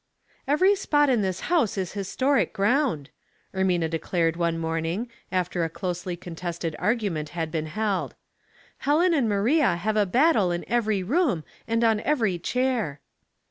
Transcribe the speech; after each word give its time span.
"Every 0.47 0.73
spot 0.73 1.11
in 1.11 1.21
this 1.21 1.41
house 1.41 1.77
is 1.77 1.91
historic 1.91 2.53
ground," 2.53 3.11
Ermina 3.53 3.87
declared 3.87 4.35
one 4.35 4.57
morning, 4.57 5.09
after 5.31 5.63
a 5.63 5.69
closely 5.69 6.17
contested 6.17 6.75
argument 6.79 7.29
had 7.37 7.51
been 7.51 7.67
held. 7.67 8.15
*' 8.49 8.77
Helen 8.87 9.13
and 9.13 9.29
Maria 9.29 9.75
have 9.75 9.97
a 9.97 10.07
battle 10.07 10.51
in 10.51 10.65
every 10.67 11.03
room 11.03 11.43
and 11.67 11.83
on 11.83 11.99
every 11.99 12.39
chair." 12.39 12.99